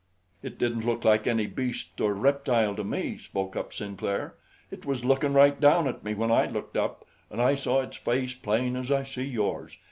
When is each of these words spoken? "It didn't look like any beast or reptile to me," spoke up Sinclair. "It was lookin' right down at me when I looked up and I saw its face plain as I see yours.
"It 0.41 0.57
didn't 0.57 0.83
look 0.83 1.05
like 1.05 1.27
any 1.27 1.45
beast 1.45 2.01
or 2.01 2.15
reptile 2.15 2.73
to 2.75 2.83
me," 2.83 3.19
spoke 3.19 3.55
up 3.55 3.71
Sinclair. 3.71 4.33
"It 4.71 4.83
was 4.83 5.05
lookin' 5.05 5.33
right 5.35 5.59
down 5.61 5.87
at 5.87 6.03
me 6.03 6.15
when 6.15 6.31
I 6.31 6.47
looked 6.47 6.75
up 6.75 7.05
and 7.29 7.39
I 7.39 7.53
saw 7.53 7.81
its 7.81 7.97
face 7.97 8.33
plain 8.33 8.75
as 8.75 8.91
I 8.91 9.03
see 9.03 9.25
yours. 9.25 9.77